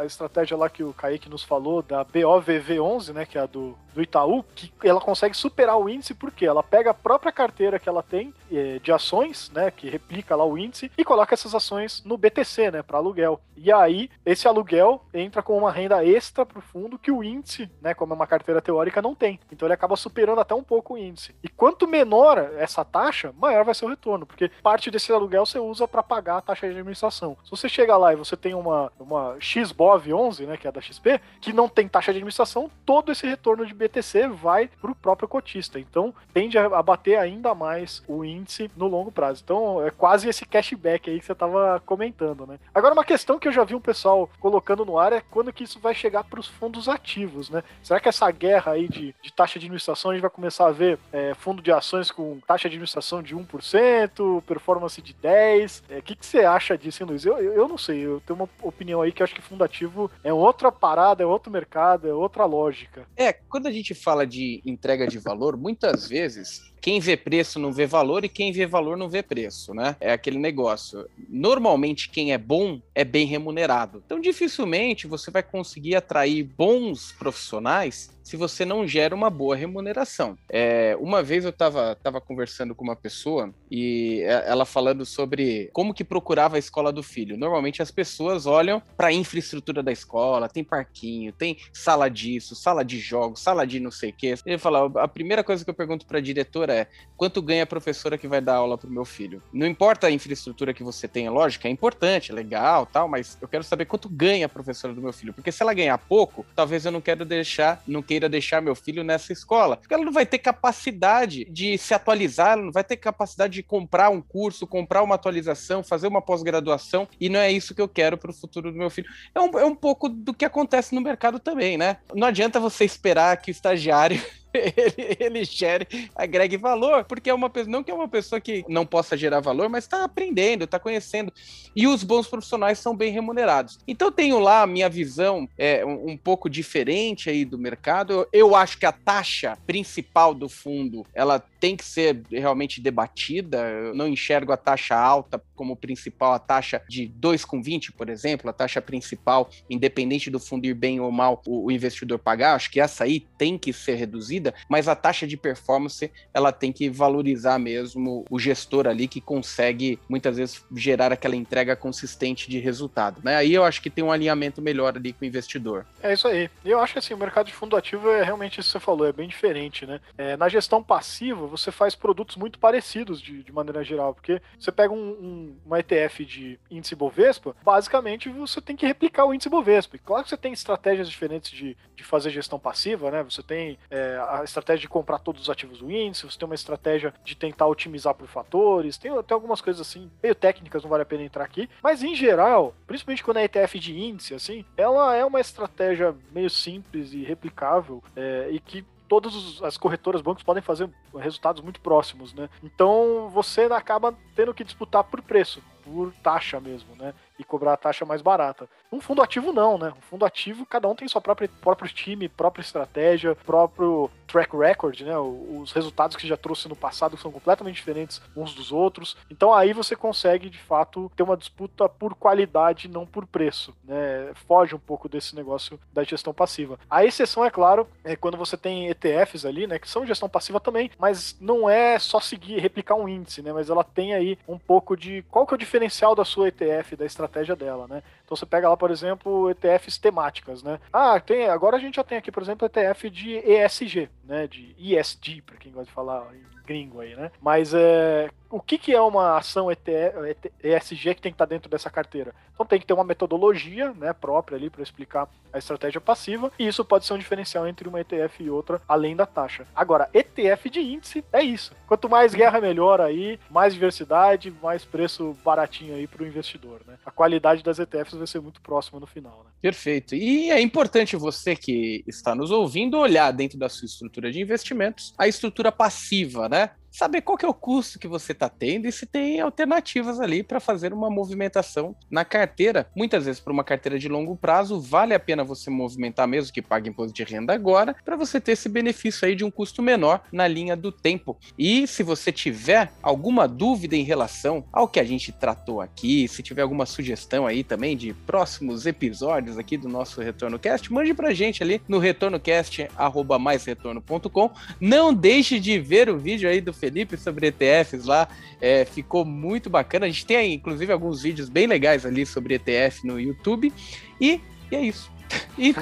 a, 0.00 0.06
estratégia 0.06 0.56
lá 0.56 0.68
que 0.68 0.82
o 0.82 0.92
Kaique 0.92 1.28
nos 1.28 1.44
falou, 1.44 1.82
da 1.82 2.04
BOVV11, 2.04 3.12
né? 3.12 3.26
Que 3.26 3.38
é 3.38 3.42
a 3.42 3.46
do, 3.46 3.67
do 3.94 4.02
Itaú, 4.02 4.44
que 4.54 4.70
ela 4.84 5.00
consegue 5.00 5.36
superar 5.36 5.76
o 5.76 5.88
índice 5.88 6.14
porque 6.14 6.46
ela 6.46 6.62
pega 6.62 6.90
a 6.90 6.94
própria 6.94 7.32
carteira 7.32 7.78
que 7.78 7.88
ela 7.88 8.02
tem 8.02 8.32
é, 8.50 8.78
de 8.78 8.92
ações, 8.92 9.50
né? 9.52 9.70
Que 9.70 9.90
replica 9.90 10.36
lá 10.36 10.44
o 10.44 10.56
índice 10.56 10.90
e 10.96 11.04
coloca 11.04 11.34
essas 11.34 11.54
ações 11.54 12.02
no 12.04 12.16
BTC, 12.16 12.70
né? 12.70 12.82
Para 12.82 12.98
aluguel. 12.98 13.40
E 13.56 13.72
aí, 13.72 14.08
esse 14.24 14.46
aluguel 14.46 15.02
entra 15.12 15.42
com 15.42 15.58
uma 15.58 15.72
renda 15.72 16.04
extra 16.04 16.46
pro 16.46 16.60
fundo 16.60 16.98
que 16.98 17.10
o 17.10 17.24
índice, 17.24 17.68
né? 17.80 17.92
Como 17.92 18.12
é 18.12 18.16
uma 18.16 18.26
carteira 18.26 18.62
teórica, 18.62 19.02
não 19.02 19.14
tem. 19.14 19.40
Então 19.50 19.66
ele 19.66 19.74
acaba 19.74 19.96
superando 19.96 20.40
até 20.40 20.54
um 20.54 20.62
pouco 20.62 20.94
o 20.94 20.98
índice. 20.98 21.34
E 21.42 21.48
quanto 21.48 21.88
menor 21.88 22.38
essa 22.56 22.84
taxa, 22.84 23.34
maior 23.36 23.64
vai 23.64 23.74
ser 23.74 23.84
o 23.84 23.88
retorno, 23.88 24.26
porque 24.26 24.50
parte 24.62 24.90
desse 24.90 25.12
aluguel 25.12 25.44
você 25.44 25.58
usa 25.58 25.88
para 25.88 26.02
pagar 26.02 26.38
a 26.38 26.42
taxa 26.42 26.66
de 26.66 26.72
administração. 26.72 27.36
Se 27.44 27.50
você 27.50 27.68
chega 27.68 27.96
lá 27.96 28.12
e 28.12 28.16
você 28.16 28.36
tem 28.36 28.54
uma, 28.54 28.92
uma 28.98 29.36
XBOV 29.40 30.12
11, 30.12 30.46
né, 30.46 30.56
que 30.56 30.68
é 30.68 30.72
da 30.72 30.80
XP, 30.80 31.20
que 31.40 31.52
não 31.52 31.68
tem 31.68 31.88
taxa 31.88 32.12
de 32.12 32.18
administração, 32.18 32.70
todo 32.86 33.10
esse 33.10 33.26
retorno 33.26 33.57
de 33.66 33.74
BTC 33.74 34.28
vai 34.28 34.68
para 34.80 34.90
o 34.90 34.94
próprio 34.94 35.28
cotista. 35.28 35.78
Então, 35.78 36.14
tende 36.32 36.58
a 36.58 36.82
bater 36.82 37.16
ainda 37.16 37.54
mais 37.54 38.02
o 38.06 38.24
índice 38.24 38.70
no 38.76 38.86
longo 38.86 39.10
prazo. 39.10 39.42
Então, 39.44 39.84
é 39.84 39.90
quase 39.90 40.28
esse 40.28 40.46
cashback 40.46 41.10
aí 41.10 41.18
que 41.18 41.26
você 41.26 41.32
estava 41.32 41.80
comentando, 41.84 42.46
né? 42.46 42.58
Agora, 42.74 42.94
uma 42.94 43.04
questão 43.04 43.38
que 43.38 43.48
eu 43.48 43.52
já 43.52 43.64
vi 43.64 43.74
um 43.74 43.80
pessoal 43.80 44.28
colocando 44.40 44.84
no 44.84 44.98
ar 44.98 45.12
é 45.12 45.22
quando 45.30 45.52
que 45.52 45.64
isso 45.64 45.80
vai 45.80 45.94
chegar 45.94 46.24
para 46.24 46.40
os 46.40 46.46
fundos 46.46 46.88
ativos, 46.88 47.50
né? 47.50 47.62
Será 47.82 48.00
que 48.00 48.08
essa 48.08 48.30
guerra 48.30 48.72
aí 48.72 48.88
de, 48.88 49.14
de 49.20 49.32
taxa 49.32 49.58
de 49.58 49.66
administração 49.66 50.10
a 50.10 50.14
gente 50.14 50.22
vai 50.22 50.30
começar 50.30 50.66
a 50.66 50.72
ver 50.72 50.98
é, 51.12 51.34
fundo 51.34 51.62
de 51.62 51.72
ações 51.72 52.10
com 52.10 52.38
taxa 52.46 52.68
de 52.68 52.74
administração 52.74 53.22
de 53.22 53.36
1%, 53.36 54.42
performance 54.42 55.00
de 55.00 55.14
10%? 55.14 55.82
O 55.88 55.92
é, 55.92 56.00
que, 56.00 56.14
que 56.14 56.26
você 56.26 56.40
acha 56.40 56.76
disso, 56.76 57.02
hein, 57.02 57.08
Luiz? 57.08 57.24
Eu, 57.24 57.38
eu, 57.38 57.52
eu, 57.54 57.68
não 57.68 57.78
sei, 57.78 58.04
eu 58.04 58.20
tenho 58.26 58.38
uma 58.38 58.48
opinião 58.62 59.02
aí 59.02 59.12
que 59.12 59.22
acho 59.22 59.34
que 59.34 59.42
fundo 59.42 59.64
ativo 59.64 60.10
é 60.22 60.32
outra 60.32 60.70
parada, 60.70 61.22
é 61.22 61.26
outro 61.26 61.50
mercado, 61.50 62.08
é 62.08 62.12
outra 62.12 62.44
lógica. 62.44 63.06
É, 63.16 63.37
quando 63.48 63.66
a 63.66 63.72
gente 63.72 63.94
fala 63.94 64.26
de 64.26 64.62
entrega 64.64 65.06
de 65.06 65.18
valor, 65.18 65.56
muitas 65.56 66.08
vezes 66.08 66.68
quem 66.80 67.00
vê 67.00 67.16
preço 67.16 67.58
não 67.58 67.72
vê 67.72 67.86
valor 67.86 68.24
e 68.24 68.28
quem 68.28 68.52
vê 68.52 68.66
valor 68.66 68.96
não 68.96 69.08
vê 69.08 69.22
preço, 69.22 69.74
né? 69.74 69.96
É 70.00 70.12
aquele 70.12 70.38
negócio. 70.38 71.08
Normalmente, 71.28 72.08
quem 72.08 72.32
é 72.32 72.38
bom 72.38 72.80
é 72.94 73.04
bem 73.04 73.26
remunerado. 73.26 74.02
Então, 74.04 74.20
dificilmente 74.20 75.06
você 75.06 75.30
vai 75.30 75.42
conseguir 75.42 75.96
atrair 75.96 76.44
bons 76.44 77.12
profissionais 77.12 78.10
se 78.28 78.36
você 78.36 78.62
não 78.62 78.86
gera 78.86 79.14
uma 79.14 79.30
boa 79.30 79.56
remuneração. 79.56 80.36
É, 80.50 80.94
uma 81.00 81.22
vez 81.22 81.44
eu 81.44 81.50
estava 81.50 81.94
tava 81.94 82.20
conversando 82.20 82.74
com 82.74 82.84
uma 82.84 82.94
pessoa 82.94 83.54
e 83.70 84.20
ela 84.44 84.66
falando 84.66 85.06
sobre 85.06 85.70
como 85.72 85.94
que 85.94 86.04
procurava 86.04 86.56
a 86.56 86.58
escola 86.58 86.92
do 86.92 87.02
filho. 87.02 87.38
Normalmente 87.38 87.80
as 87.80 87.90
pessoas 87.90 88.44
olham 88.44 88.82
para 88.98 89.08
a 89.08 89.12
infraestrutura 89.12 89.82
da 89.82 89.90
escola, 89.90 90.46
tem 90.46 90.62
parquinho, 90.62 91.32
tem 91.32 91.56
sala 91.72 92.10
disso, 92.10 92.54
sala 92.54 92.84
de 92.84 92.98
jogos, 92.98 93.40
sala 93.40 93.66
de 93.66 93.80
não 93.80 93.90
sei 93.90 94.10
o 94.10 94.12
quê. 94.12 94.34
Ele 94.44 94.58
fala, 94.58 94.92
a 95.02 95.08
primeira 95.08 95.42
coisa 95.42 95.64
que 95.64 95.70
eu 95.70 95.74
pergunto 95.74 96.04
para 96.04 96.18
a 96.18 96.22
diretora 96.22 96.74
é 96.74 96.86
quanto 97.16 97.40
ganha 97.40 97.62
a 97.62 97.66
professora 97.66 98.18
que 98.18 98.28
vai 98.28 98.42
dar 98.42 98.56
aula 98.56 98.76
para 98.76 98.90
o 98.90 98.92
meu 98.92 99.06
filho. 99.06 99.42
Não 99.50 99.66
importa 99.66 100.06
a 100.06 100.10
infraestrutura 100.10 100.74
que 100.74 100.82
você 100.82 101.08
tenha, 101.08 101.30
lógico, 101.30 101.66
é 101.66 101.70
importante, 101.70 102.30
é 102.30 102.34
legal, 102.34 102.84
tal, 102.84 103.08
mas 103.08 103.38
eu 103.40 103.48
quero 103.48 103.64
saber 103.64 103.86
quanto 103.86 104.06
ganha 104.06 104.44
a 104.44 104.50
professora 104.50 104.92
do 104.92 105.00
meu 105.00 105.14
filho, 105.14 105.32
porque 105.32 105.50
se 105.50 105.62
ela 105.62 105.72
ganhar 105.72 105.96
pouco, 105.96 106.44
talvez 106.54 106.84
eu 106.84 106.92
não 106.92 107.00
quero 107.00 107.24
deixar, 107.24 107.82
não 107.86 108.02
queira 108.02 108.17
queira 108.18 108.28
deixar 108.28 108.60
meu 108.60 108.74
filho 108.74 109.04
nessa 109.04 109.32
escola. 109.32 109.76
Porque 109.76 109.94
ela 109.94 110.04
não 110.04 110.12
vai 110.12 110.26
ter 110.26 110.38
capacidade 110.38 111.44
de 111.44 111.78
se 111.78 111.94
atualizar, 111.94 112.52
ela 112.52 112.64
não 112.64 112.72
vai 112.72 112.82
ter 112.82 112.96
capacidade 112.96 113.54
de 113.54 113.62
comprar 113.62 114.10
um 114.10 114.20
curso, 114.20 114.66
comprar 114.66 115.02
uma 115.02 115.14
atualização, 115.14 115.84
fazer 115.84 116.08
uma 116.08 116.20
pós-graduação, 116.20 117.08
e 117.20 117.28
não 117.28 117.38
é 117.38 117.50
isso 117.50 117.74
que 117.74 117.80
eu 117.80 117.88
quero 117.88 118.18
para 118.18 118.30
o 118.30 118.34
futuro 118.34 118.72
do 118.72 118.78
meu 118.78 118.90
filho. 118.90 119.08
É 119.34 119.40
um, 119.40 119.58
é 119.58 119.64
um 119.64 119.74
pouco 119.74 120.08
do 120.08 120.34
que 120.34 120.44
acontece 120.44 120.94
no 120.94 121.00
mercado 121.00 121.38
também, 121.38 121.78
né? 121.78 121.98
Não 122.14 122.26
adianta 122.26 122.58
você 122.58 122.84
esperar 122.84 123.36
que 123.36 123.50
o 123.50 123.52
estagiário 123.52 124.20
ele, 124.54 125.16
ele 125.18 125.44
gere, 125.44 126.10
agregue 126.14 126.56
valor, 126.56 127.04
porque 127.04 127.30
é 127.30 127.34
uma 127.34 127.50
pessoa, 127.50 127.70
não 127.70 127.82
que 127.82 127.90
é 127.90 127.94
uma 127.94 128.08
pessoa 128.08 128.40
que 128.40 128.64
não 128.68 128.86
possa 128.86 129.16
gerar 129.16 129.40
valor, 129.40 129.68
mas 129.68 129.84
está 129.84 130.04
aprendendo, 130.04 130.64
está 130.64 130.78
conhecendo. 130.78 131.32
E 131.74 131.86
os 131.86 132.02
bons 132.02 132.26
profissionais 132.26 132.78
são 132.78 132.96
bem 132.96 133.12
remunerados. 133.12 133.78
Então, 133.86 134.10
tenho 134.10 134.38
lá 134.38 134.62
a 134.62 134.66
minha 134.66 134.88
visão 134.88 135.48
é, 135.56 135.84
um, 135.84 136.10
um 136.10 136.16
pouco 136.16 136.48
diferente 136.48 137.30
aí 137.30 137.44
do 137.44 137.58
mercado. 137.58 138.12
Eu, 138.12 138.28
eu 138.32 138.56
acho 138.56 138.78
que 138.78 138.86
a 138.86 138.92
taxa 138.92 139.56
principal 139.66 140.34
do 140.34 140.48
fundo 140.48 141.06
ela 141.14 141.38
tem 141.60 141.76
que 141.76 141.84
ser 141.84 142.22
realmente 142.30 142.80
debatida. 142.80 143.58
Eu 143.58 143.94
não 143.94 144.08
enxergo 144.08 144.52
a 144.52 144.56
taxa 144.56 144.96
alta 144.96 145.42
como 145.54 145.76
principal, 145.76 146.32
a 146.32 146.38
taxa 146.38 146.82
de 146.88 147.12
2,20, 147.20 147.92
por 147.96 148.08
exemplo, 148.08 148.48
a 148.48 148.52
taxa 148.52 148.80
principal, 148.80 149.50
independente 149.68 150.30
do 150.30 150.38
fundo 150.38 150.66
ir 150.66 150.74
bem 150.74 151.00
ou 151.00 151.10
mal, 151.10 151.42
o, 151.46 151.66
o 151.66 151.70
investidor 151.70 152.18
pagar. 152.18 152.54
Acho 152.54 152.70
que 152.70 152.80
essa 152.80 153.04
aí 153.04 153.20
tem 153.36 153.58
que 153.58 153.72
ser 153.72 153.94
reduzida 153.94 154.54
mas 154.68 154.88
a 154.88 154.94
taxa 154.94 155.26
de 155.26 155.36
performance 155.36 156.10
ela 156.32 156.52
tem 156.52 156.72
que 156.72 156.88
valorizar 156.88 157.58
mesmo 157.58 158.24
o 158.30 158.38
gestor 158.38 158.86
ali 158.86 159.08
que 159.08 159.20
consegue 159.20 159.98
muitas 160.08 160.36
vezes 160.36 160.64
gerar 160.74 161.12
aquela 161.12 161.36
entrega 161.36 161.76
consistente 161.76 162.50
de 162.50 162.58
resultado, 162.58 163.20
né? 163.22 163.36
Aí 163.36 163.52
eu 163.52 163.64
acho 163.64 163.80
que 163.82 163.90
tem 163.90 164.04
um 164.04 164.12
alinhamento 164.12 164.60
melhor 164.60 164.96
ali 164.96 165.12
com 165.12 165.24
o 165.24 165.28
investidor. 165.28 165.86
É 166.02 166.12
isso 166.12 166.28
aí. 166.28 166.50
Eu 166.64 166.80
acho 166.80 166.94
que 166.94 166.98
assim, 166.98 167.14
o 167.14 167.18
mercado 167.18 167.46
de 167.46 167.52
fundo 167.52 167.76
ativo 167.76 168.10
é 168.10 168.22
realmente 168.22 168.60
isso 168.60 168.68
que 168.68 168.78
você 168.78 168.84
falou, 168.84 169.06
é 169.06 169.12
bem 169.12 169.28
diferente, 169.28 169.86
né? 169.86 170.00
É, 170.16 170.36
na 170.36 170.48
gestão 170.48 170.82
passiva, 170.82 171.46
você 171.48 171.72
faz 171.72 171.94
produtos 171.94 172.36
muito 172.36 172.58
parecidos 172.58 173.20
de, 173.20 173.42
de 173.42 173.52
maneira 173.52 173.82
geral, 173.82 174.14
porque 174.14 174.40
você 174.58 174.70
pega 174.70 174.92
um, 174.92 175.10
um, 175.10 175.56
uma 175.64 175.80
ETF 175.80 176.24
de 176.24 176.60
índice 176.70 176.94
Bovespa, 176.94 177.56
basicamente 177.62 178.28
você 178.28 178.60
tem 178.60 178.76
que 178.76 178.86
replicar 178.86 179.24
o 179.24 179.34
índice 179.34 179.48
Bovespa. 179.48 179.96
E 179.96 179.98
claro 179.98 180.24
que 180.24 180.30
você 180.30 180.36
tem 180.36 180.52
estratégias 180.52 181.08
diferentes 181.08 181.50
de, 181.50 181.76
de 181.94 182.04
fazer 182.04 182.30
gestão 182.30 182.58
passiva, 182.58 183.10
né? 183.10 183.22
Você 183.22 183.42
tem 183.42 183.78
é, 183.90 184.18
a 184.28 184.42
estratégia 184.44 184.82
de 184.82 184.88
comprar 184.88 185.18
todos 185.18 185.42
os 185.42 185.50
ativos 185.50 185.78
do 185.78 185.90
índice, 185.90 186.24
você 186.24 186.38
tem 186.38 186.46
uma 186.46 186.54
estratégia 186.54 187.12
de 187.24 187.36
tentar 187.36 187.66
otimizar 187.66 188.14
por 188.14 188.28
fatores, 188.28 188.98
tem, 188.98 189.10
tem 189.22 189.34
algumas 189.34 189.60
coisas 189.60 189.86
assim, 189.86 190.10
meio 190.22 190.34
técnicas, 190.34 190.82
não 190.82 190.90
vale 190.90 191.02
a 191.02 191.06
pena 191.06 191.22
entrar 191.22 191.44
aqui, 191.44 191.68
mas 191.82 192.02
em 192.02 192.14
geral, 192.14 192.74
principalmente 192.86 193.24
quando 193.24 193.38
é 193.38 193.44
ETF 193.44 193.78
de 193.78 193.98
índice, 193.98 194.34
assim, 194.34 194.64
ela 194.76 195.14
é 195.14 195.24
uma 195.24 195.40
estratégia 195.40 196.14
meio 196.32 196.50
simples 196.50 197.12
e 197.12 197.22
replicável 197.22 198.02
é, 198.16 198.48
e 198.50 198.60
que 198.60 198.84
todas 199.08 199.60
as 199.62 199.76
corretoras, 199.76 200.20
bancos 200.20 200.42
podem 200.42 200.62
fazer 200.62 200.88
resultados 201.16 201.62
muito 201.62 201.80
próximos, 201.80 202.34
né? 202.34 202.48
Então 202.62 203.28
você 203.32 203.62
acaba 203.62 204.14
tendo 204.38 204.54
que 204.54 204.62
disputar 204.62 205.02
por 205.02 205.20
preço, 205.20 205.60
por 205.82 206.12
taxa 206.22 206.60
mesmo, 206.60 206.94
né? 206.94 207.12
e 207.38 207.44
cobrar 207.44 207.74
a 207.74 207.76
taxa 207.76 208.04
mais 208.04 208.20
barata. 208.20 208.68
Um 208.90 209.00
fundo 209.00 209.22
ativo 209.22 209.52
não, 209.52 209.78
né? 209.78 209.92
Um 209.96 210.00
fundo 210.00 210.24
ativo, 210.24 210.66
cada 210.66 210.88
um 210.88 210.94
tem 210.94 211.06
seu 211.06 211.20
próprio, 211.20 211.48
próprio 211.60 211.88
time, 211.88 212.28
própria 212.28 212.62
estratégia, 212.62 213.36
próprio 213.46 214.10
track 214.26 214.56
record, 214.56 215.00
né? 215.02 215.16
Os 215.16 215.72
resultados 215.72 216.16
que 216.16 216.26
já 216.26 216.36
trouxe 216.36 216.68
no 216.68 216.74
passado 216.74 217.16
são 217.16 217.30
completamente 217.30 217.76
diferentes 217.76 218.20
uns 218.36 218.52
dos 218.54 218.72
outros. 218.72 219.16
Então 219.30 219.54
aí 219.54 219.72
você 219.72 219.94
consegue, 219.94 220.50
de 220.50 220.58
fato, 220.58 221.10
ter 221.14 221.22
uma 221.22 221.36
disputa 221.36 221.88
por 221.88 222.14
qualidade, 222.14 222.88
não 222.88 223.06
por 223.06 223.26
preço, 223.26 223.74
né? 223.84 224.32
Foge 224.46 224.74
um 224.74 224.80
pouco 224.80 225.08
desse 225.08 225.36
negócio 225.36 225.78
da 225.92 226.02
gestão 226.02 226.34
passiva. 226.34 226.78
A 226.90 227.04
exceção, 227.04 227.44
é 227.44 227.50
claro, 227.50 227.86
é 228.02 228.16
quando 228.16 228.36
você 228.36 228.56
tem 228.56 228.88
ETFs 228.88 229.44
ali, 229.44 229.66
né? 229.66 229.78
Que 229.78 229.88
são 229.88 230.06
gestão 230.06 230.28
passiva 230.28 230.58
também, 230.58 230.90
mas 230.98 231.36
não 231.40 231.70
é 231.70 231.98
só 231.98 232.20
seguir, 232.20 232.58
replicar 232.58 232.96
um 232.96 233.08
índice, 233.08 233.42
né? 233.42 233.52
Mas 233.52 233.70
ela 233.70 233.84
tem 233.84 234.14
aí 234.14 234.27
um 234.48 234.58
pouco 234.58 234.96
de 234.96 235.22
qual 235.30 235.46
que 235.46 235.54
é 235.54 235.56
o 235.56 235.58
diferencial 235.58 236.14
da 236.14 236.24
sua 236.24 236.48
ETF, 236.48 236.96
da 236.96 237.06
estratégia 237.06 237.54
dela, 237.54 237.86
né? 237.86 238.02
Então 238.28 238.36
você 238.36 238.44
pega 238.44 238.68
lá, 238.68 238.76
por 238.76 238.90
exemplo, 238.90 239.50
ETFs 239.50 239.96
temáticas, 239.96 240.62
né? 240.62 240.78
Ah, 240.92 241.18
tem, 241.18 241.48
agora 241.48 241.78
a 241.78 241.80
gente 241.80 241.96
já 241.96 242.04
tem 242.04 242.18
aqui, 242.18 242.30
por 242.30 242.42
exemplo, 242.42 242.66
ETF 242.66 243.08
de 243.08 243.38
ESG, 243.38 244.10
né? 244.22 244.46
De 244.46 244.76
ESG, 244.78 245.40
para 245.40 245.56
quem 245.56 245.72
gosta 245.72 245.86
de 245.86 245.92
falar 245.92 246.28
gringo 246.66 247.00
aí, 247.00 247.16
né? 247.16 247.30
Mas 247.40 247.72
é, 247.72 248.28
o 248.50 248.60
que, 248.60 248.76
que 248.76 248.94
é 248.94 249.00
uma 249.00 249.38
ação 249.38 249.68
ESG 249.70 251.14
que 251.14 251.22
tem 251.22 251.32
que 251.32 251.36
estar 251.36 251.46
dentro 251.46 251.70
dessa 251.70 251.88
carteira? 251.88 252.34
Então 252.52 252.66
tem 252.66 252.78
que 252.78 252.84
ter 252.84 252.92
uma 252.92 253.04
metodologia 253.04 253.94
né, 253.94 254.12
própria 254.12 254.56
ali 254.56 254.68
para 254.68 254.82
explicar 254.82 255.28
a 255.50 255.58
estratégia 255.58 256.00
passiva, 256.00 256.52
e 256.58 256.66
isso 256.66 256.84
pode 256.84 257.06
ser 257.06 257.14
um 257.14 257.18
diferencial 257.18 257.66
entre 257.66 257.88
uma 257.88 258.00
ETF 258.00 258.42
e 258.42 258.50
outra, 258.50 258.82
além 258.86 259.16
da 259.16 259.24
taxa. 259.24 259.66
Agora, 259.74 260.10
ETF 260.12 260.68
de 260.68 260.80
índice 260.80 261.24
é 261.32 261.42
isso. 261.42 261.72
Quanto 261.86 262.08
mais 262.08 262.34
guerra, 262.34 262.60
melhor 262.60 263.00
aí, 263.00 263.40
mais 263.48 263.72
diversidade, 263.72 264.54
mais 264.62 264.84
preço 264.84 265.34
baratinho 265.42 265.94
aí 265.94 266.06
para 266.06 266.22
o 266.22 266.26
investidor. 266.26 266.80
Né? 266.86 266.98
A 267.06 267.10
qualidade 267.10 267.62
das 267.62 267.78
ETFs 267.78 268.17
vai 268.18 268.26
ser 268.26 268.40
muito 268.40 268.60
próxima 268.60 269.00
no 269.00 269.06
final. 269.06 269.44
Né? 269.44 269.50
Perfeito. 269.60 270.14
E 270.14 270.50
é 270.50 270.60
importante 270.60 271.16
você 271.16 271.56
que 271.56 272.04
está 272.06 272.34
nos 272.34 272.50
ouvindo 272.50 272.98
olhar 272.98 273.30
dentro 273.32 273.58
da 273.58 273.68
sua 273.68 273.86
estrutura 273.86 274.30
de 274.30 274.40
investimentos 274.40 275.14
a 275.16 275.26
estrutura 275.26 275.72
passiva, 275.72 276.48
né? 276.48 276.70
Saber 276.98 277.22
qual 277.22 277.38
que 277.38 277.46
é 277.46 277.48
o 277.48 277.54
custo 277.54 277.96
que 277.96 278.08
você 278.08 278.32
está 278.32 278.48
tendo 278.48 278.88
e 278.88 278.92
se 278.92 279.06
tem 279.06 279.40
alternativas 279.40 280.20
ali 280.20 280.42
para 280.42 280.58
fazer 280.58 280.92
uma 280.92 281.08
movimentação 281.08 281.94
na 282.10 282.24
carteira. 282.24 282.90
Muitas 282.92 283.24
vezes, 283.24 283.40
para 283.40 283.52
uma 283.52 283.62
carteira 283.62 284.00
de 284.00 284.08
longo 284.08 284.34
prazo, 284.34 284.80
vale 284.80 285.14
a 285.14 285.20
pena 285.20 285.44
você 285.44 285.70
movimentar 285.70 286.26
mesmo 286.26 286.52
que 286.52 286.60
pague 286.60 286.90
imposto 286.90 287.14
de 287.14 287.22
renda 287.22 287.54
agora, 287.54 287.94
para 288.04 288.16
você 288.16 288.40
ter 288.40 288.50
esse 288.52 288.68
benefício 288.68 289.28
aí 289.28 289.36
de 289.36 289.44
um 289.44 289.50
custo 289.50 289.80
menor 289.80 290.24
na 290.32 290.48
linha 290.48 290.74
do 290.74 290.90
tempo. 290.90 291.38
E 291.56 291.86
se 291.86 292.02
você 292.02 292.32
tiver 292.32 292.90
alguma 293.00 293.46
dúvida 293.46 293.94
em 293.94 294.02
relação 294.02 294.64
ao 294.72 294.88
que 294.88 294.98
a 294.98 295.04
gente 295.04 295.30
tratou 295.30 295.80
aqui, 295.80 296.26
se 296.26 296.42
tiver 296.42 296.62
alguma 296.62 296.84
sugestão 296.84 297.46
aí 297.46 297.62
também 297.62 297.96
de 297.96 298.12
próximos 298.12 298.86
episódios 298.86 299.56
aqui 299.56 299.76
do 299.76 299.88
nosso 299.88 300.20
Retorno 300.20 300.58
Cast, 300.58 300.92
mande 300.92 301.14
pra 301.14 301.32
gente 301.32 301.62
ali 301.62 301.80
no 301.86 302.00
retornocast@maisretorno.com. 302.00 304.50
Não 304.80 305.14
deixe 305.14 305.60
de 305.60 305.78
ver 305.78 306.10
o 306.10 306.18
vídeo 306.18 306.48
aí 306.48 306.60
do 306.60 306.72
Felipe 306.72 306.87
sobre 307.18 307.48
ETFs 307.48 308.04
lá, 308.04 308.28
é, 308.60 308.84
ficou 308.84 309.24
muito 309.24 309.68
bacana. 309.70 310.06
A 310.06 310.08
gente 310.08 310.26
tem 310.26 310.54
inclusive 310.54 310.92
alguns 310.92 311.22
vídeos 311.22 311.48
bem 311.48 311.66
legais 311.66 312.04
ali 312.04 312.24
sobre 312.26 312.54
ETF 312.54 313.06
no 313.06 313.20
YouTube. 313.20 313.72
E, 314.20 314.40
e 314.70 314.76
é 314.76 314.80
isso. 314.80 315.10
E, 315.58 315.74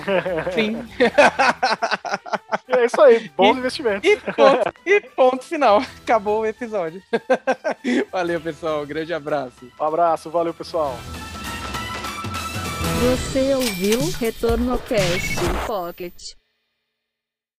fim. 0.52 0.76
é 2.68 2.86
isso 2.86 3.00
aí, 3.00 3.30
bons 3.36 3.54
e, 3.56 3.58
investimentos. 3.58 4.10
E 4.10 4.16
ponto, 4.16 4.72
e 4.86 5.00
ponto 5.00 5.44
final. 5.44 5.82
Acabou 6.02 6.40
o 6.40 6.46
episódio. 6.46 7.02
Valeu, 8.10 8.40
pessoal. 8.40 8.82
Um 8.82 8.86
grande 8.86 9.12
abraço. 9.12 9.70
Um 9.78 9.84
abraço, 9.84 10.30
valeu, 10.30 10.54
pessoal. 10.54 10.98
Você 13.02 13.54
ouviu 13.54 14.00
Retorno 14.18 14.78
Cast 14.78 15.36
Pocket. 15.66 16.14